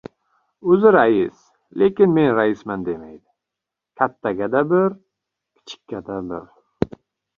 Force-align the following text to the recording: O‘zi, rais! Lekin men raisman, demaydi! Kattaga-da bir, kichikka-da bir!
O‘zi, 0.75 0.91
rais! 0.95 1.41
Lekin 1.81 2.15
men 2.15 2.33
raisman, 2.39 2.87
demaydi! 2.89 3.21
Kattaga-da 4.01 4.65
bir, 4.73 4.97
kichikka-da 5.59 6.23
bir! 6.33 6.99